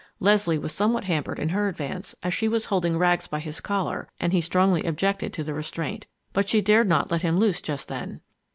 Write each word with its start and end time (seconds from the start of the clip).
Leslie 0.19 0.57
was 0.57 0.71
somewhat 0.73 1.03
hampered 1.03 1.37
in 1.37 1.49
her 1.49 1.67
advance, 1.69 2.15
as 2.23 2.33
she 2.33 2.47
was 2.47 2.65
holding 2.73 2.97
Rags 2.97 3.27
by 3.27 3.39
his 3.39 3.61
collar 3.61 4.09
and 4.19 4.33
he 4.33 4.41
strongly 4.41 4.83
objected 4.83 5.31
to 5.33 5.43
the 5.43 5.53
restraint. 5.53 6.07
But 6.33 6.49
she 6.49 6.59
dared 6.59 6.89
not 6.89 7.11
let 7.11 7.21
him 7.21 7.37
loose 7.37 7.61
just 7.61 7.87
then. 7.87 8.21